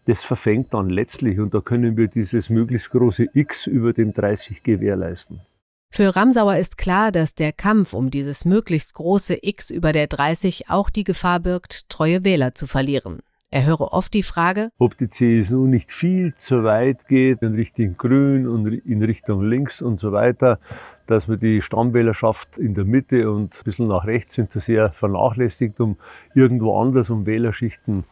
[0.06, 4.62] Das verfängt dann letztlich und da können wir dieses möglichst große X über dem 30
[4.62, 5.40] gewährleisten.
[5.96, 10.68] Für Ramsauer ist klar, dass der Kampf um dieses möglichst große X über der 30
[10.68, 13.20] auch die Gefahr birgt, treue Wähler zu verlieren.
[13.50, 17.96] Er höre oft die Frage, ob die CSU nicht viel zu weit geht in Richtung
[17.96, 20.58] Grün und in Richtung Links und so weiter,
[21.06, 24.92] dass man die Stammwählerschaft in der Mitte und ein bisschen nach rechts sind zu sehr
[24.92, 25.96] vernachlässigt, um
[26.34, 28.04] irgendwo anders um Wählerschichten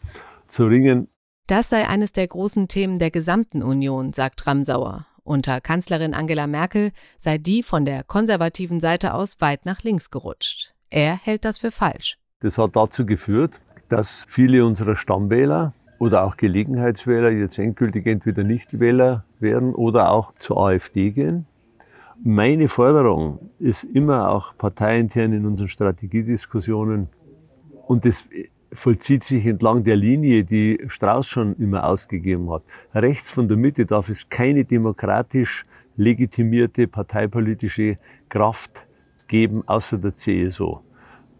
[0.48, 1.08] zu ringen.
[1.48, 5.04] Das sei eines der großen Themen der gesamten Union, sagt Ramsauer.
[5.26, 10.74] Unter Kanzlerin Angela Merkel sei die von der konservativen Seite aus weit nach links gerutscht.
[10.90, 12.18] Er hält das für falsch.
[12.40, 13.54] Das hat dazu geführt,
[13.88, 20.58] dass viele unserer Stammwähler oder auch Gelegenheitswähler jetzt endgültig entweder Nichtwähler werden oder auch zur
[20.58, 21.46] AfD gehen.
[22.22, 27.08] Meine Forderung ist immer auch parteiintern in unseren Strategiediskussionen
[27.86, 28.24] und das
[28.74, 32.62] vollzieht sich entlang der Linie, die Strauß schon immer ausgegeben hat.
[32.94, 35.64] Rechts von der Mitte darf es keine demokratisch
[35.96, 38.86] legitimierte parteipolitische Kraft
[39.28, 40.78] geben, außer der CSU.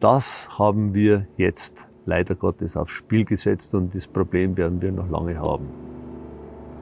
[0.01, 5.09] Das haben wir jetzt leider Gottes aufs Spiel gesetzt und das Problem werden wir noch
[5.11, 5.67] lange haben.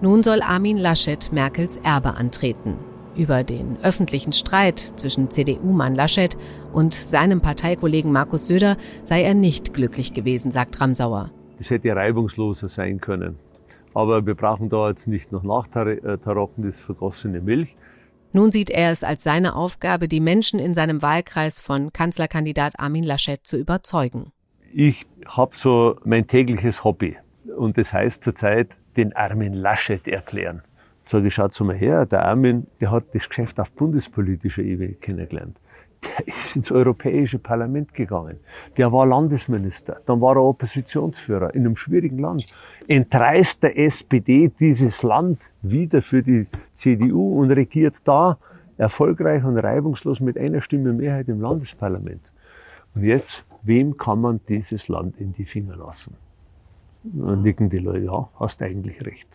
[0.01, 2.92] Nun soll Armin Laschet Merkels Erbe antreten.
[3.15, 6.37] Über den öffentlichen Streit zwischen CDU-Mann Laschet
[6.73, 11.31] und seinem Parteikollegen Markus Söder sei er nicht glücklich gewesen, sagt Ramsauer.
[11.59, 13.39] Das hätte reibungsloser sein können.
[13.93, 17.77] Aber wir brauchen da jetzt nicht noch nachtarocken, das vergossene Milch.
[18.33, 23.05] Nun sieht er es als seine Aufgabe, die Menschen in seinem Wahlkreis von Kanzlerkandidat Armin
[23.05, 24.33] Laschet zu überzeugen.
[24.73, 27.19] Ich habe so mein tägliches Hobby
[27.59, 30.63] und das heißt zurzeit den Armin Laschet erklären.
[31.07, 35.59] Sag ich, schaut mal her, der Armin, der hat das Geschäft auf bundespolitischer Ebene kennengelernt.
[36.03, 38.39] Der ist ins Europäische Parlament gegangen.
[38.77, 40.01] Der war Landesminister.
[40.07, 42.47] Dann war er Oppositionsführer in einem schwierigen Land.
[42.89, 48.39] Entreißt der SPD dieses Land wieder für die CDU und regiert da
[48.79, 52.23] erfolgreich und reibungslos mit einer Stimme Mehrheit im Landesparlament.
[52.95, 56.17] Und jetzt, wem kann man dieses Land in die Finger lassen?
[57.05, 59.29] Dann nicken die Leute, ja, hast eigentlich recht.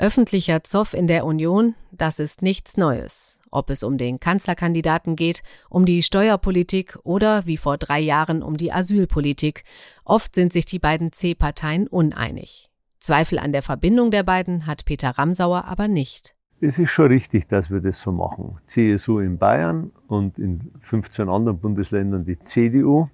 [0.00, 3.36] Öffentlicher Zoff in der Union, das ist nichts Neues.
[3.50, 8.56] Ob es um den Kanzlerkandidaten geht, um die Steuerpolitik oder wie vor drei Jahren um
[8.56, 9.64] die Asylpolitik.
[10.04, 12.70] Oft sind sich die beiden C-Parteien uneinig.
[13.00, 16.36] Zweifel an der Verbindung der beiden hat Peter Ramsauer aber nicht.
[16.60, 18.58] Es ist schon richtig, dass wir das so machen.
[18.66, 23.08] CSU in Bayern und in 15 anderen Bundesländern die CDU.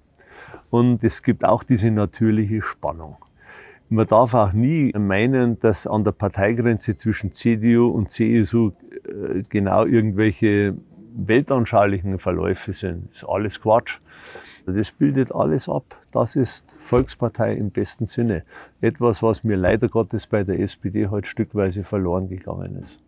[0.69, 3.17] Und es gibt auch diese natürliche Spannung.
[3.89, 9.85] Man darf auch nie meinen, dass an der Parteigrenze zwischen CDU und CSU äh, genau
[9.85, 10.75] irgendwelche
[11.15, 13.09] weltanschaulichen Verläufe sind.
[13.09, 13.99] Das ist alles Quatsch.
[14.65, 15.95] Das bildet alles ab.
[16.11, 18.43] Das ist Volkspartei im besten Sinne.
[18.81, 22.99] Etwas, was mir leider Gottes bei der SPD heute stückweise verloren gegangen ist.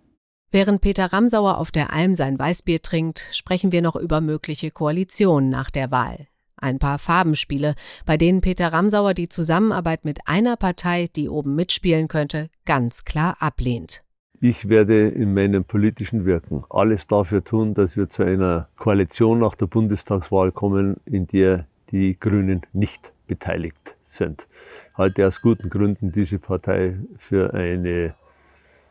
[0.51, 5.49] Während Peter Ramsauer auf der Alm sein Weißbier trinkt, sprechen wir noch über mögliche Koalitionen
[5.49, 6.27] nach der Wahl.
[6.57, 12.07] Ein paar Farbenspiele, bei denen Peter Ramsauer die Zusammenarbeit mit einer Partei, die oben mitspielen
[12.07, 14.03] könnte, ganz klar ablehnt.
[14.39, 19.55] Ich werde in meinem politischen Wirken alles dafür tun, dass wir zu einer Koalition nach
[19.55, 24.45] der Bundestagswahl kommen, in der die Grünen nicht beteiligt sind.
[24.91, 28.13] Ich halte aus guten Gründen diese Partei für eine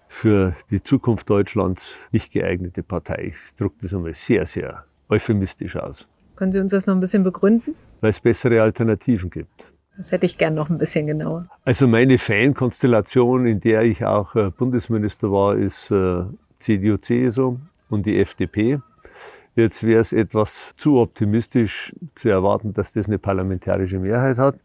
[0.09, 3.33] für die Zukunft Deutschlands nicht geeignete Partei.
[3.33, 6.07] Ich drücke das einmal sehr, sehr euphemistisch aus.
[6.37, 7.75] Können Sie uns das noch ein bisschen begründen?
[8.01, 9.67] Weil es bessere Alternativen gibt.
[9.97, 11.47] Das hätte ich gern noch ein bisschen genauer.
[11.65, 16.25] Also meine Fankonstellation, in der ich auch äh, Bundesminister war, ist äh,
[16.61, 17.57] CDU, CSU
[17.89, 18.81] und die FDP.
[19.55, 24.57] Jetzt wäre es etwas zu optimistisch zu erwarten, dass das eine parlamentarische Mehrheit hat.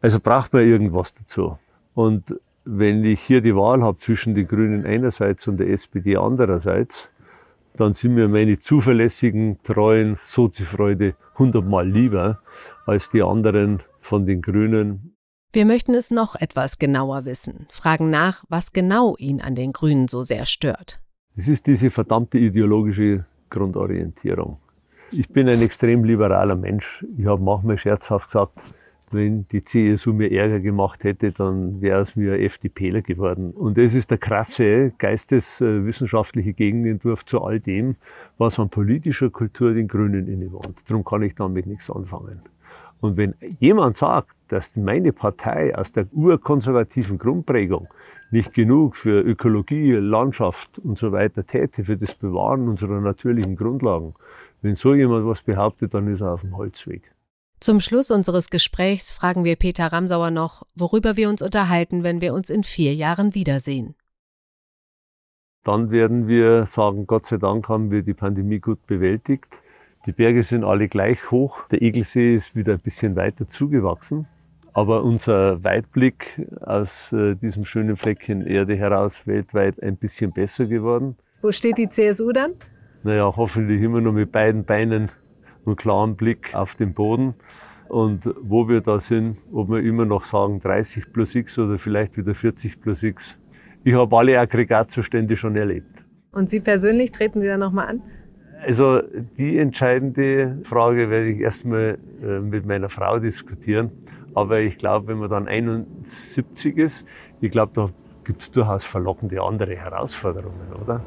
[0.00, 1.58] Also braucht man irgendwas dazu.
[1.94, 7.10] Und wenn ich hier die Wahl habe zwischen den Grünen einerseits und der SPD andererseits,
[7.80, 12.40] dann sind mir meine zuverlässigen, treuen Sozifreude hundertmal lieber
[12.86, 15.16] als die anderen von den Grünen.
[15.52, 20.08] Wir möchten es noch etwas genauer wissen, fragen nach, was genau ihn an den Grünen
[20.08, 21.00] so sehr stört.
[21.34, 24.58] Es ist diese verdammte ideologische Grundorientierung.
[25.12, 27.04] Ich bin ein extrem liberaler Mensch.
[27.16, 28.58] Ich habe manchmal scherzhaft gesagt,
[29.12, 33.52] wenn die CSU mir Ärger gemacht hätte, dann wäre es mir FDPler geworden.
[33.52, 37.96] Und das ist der krasse geisteswissenschaftliche Gegenentwurf zu all dem,
[38.38, 40.76] was an politischer Kultur den Grünen innewohnt.
[40.88, 42.40] Darum kann ich damit nichts anfangen.
[43.00, 47.88] Und wenn jemand sagt, dass meine Partei aus der urkonservativen Grundprägung
[48.30, 54.14] nicht genug für Ökologie, Landschaft und so weiter täte, für das Bewahren unserer natürlichen Grundlagen,
[54.62, 57.02] wenn so jemand was behauptet, dann ist er auf dem Holzweg.
[57.58, 62.34] Zum Schluss unseres Gesprächs fragen wir Peter Ramsauer noch, worüber wir uns unterhalten, wenn wir
[62.34, 63.94] uns in vier Jahren wiedersehen.
[65.64, 69.48] Dann werden wir sagen, Gott sei Dank haben wir die Pandemie gut bewältigt.
[70.04, 71.66] Die Berge sind alle gleich hoch.
[71.68, 74.28] Der Egelsee ist wieder ein bisschen weiter zugewachsen.
[74.74, 81.16] Aber unser Weitblick aus äh, diesem schönen Fleckchen Erde heraus weltweit ein bisschen besser geworden.
[81.40, 82.52] Wo steht die CSU dann?
[83.02, 85.10] Naja, hoffentlich immer noch mit beiden Beinen
[85.66, 87.34] und klarem Blick auf den Boden.
[87.88, 92.16] Und wo wir da sind, ob wir immer noch sagen 30 plus X oder vielleicht
[92.16, 93.38] wieder 40 plus X.
[93.84, 96.04] Ich habe alle Aggregatzustände schon erlebt.
[96.32, 98.02] Und Sie persönlich treten Sie da nochmal an?
[98.64, 99.02] Also
[99.38, 103.90] die entscheidende Frage werde ich erstmal äh, mit meiner Frau diskutieren.
[104.34, 107.06] Aber ich glaube, wenn man dann 71 ist,
[107.40, 107.90] ich glaube, da
[108.24, 111.00] gibt es durchaus verlockende andere Herausforderungen, oder?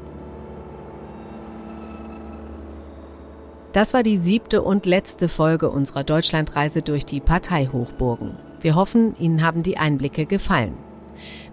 [3.72, 8.36] Das war die siebte und letzte Folge unserer Deutschlandreise durch die Parteihochburgen.
[8.60, 10.74] Wir hoffen, Ihnen haben die Einblicke gefallen.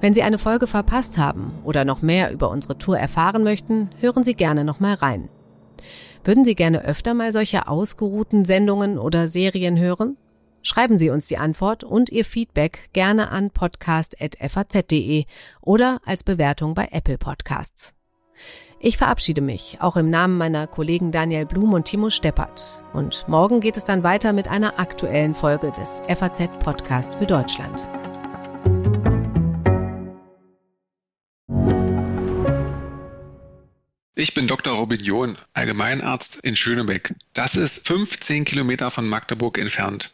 [0.01, 4.23] Wenn Sie eine Folge verpasst haben oder noch mehr über unsere Tour erfahren möchten, hören
[4.23, 5.29] Sie gerne noch mal rein.
[6.23, 10.17] Würden Sie gerne öfter mal solche ausgeruhten Sendungen oder Serien hören?
[10.63, 15.25] Schreiben Sie uns die Antwort und Ihr Feedback gerne an podcast.faz.de
[15.61, 17.93] oder als Bewertung bei Apple Podcasts.
[18.79, 22.83] Ich verabschiede mich, auch im Namen meiner Kollegen Daniel Blum und Timo Steppert.
[22.93, 27.87] Und morgen geht es dann weiter mit einer aktuellen Folge des FAZ Podcast für Deutschland.
[34.13, 34.73] Ich bin Dr.
[34.75, 37.15] Robin John, Allgemeinarzt in Schönebeck.
[37.33, 40.13] Das ist 15 Kilometer von Magdeburg entfernt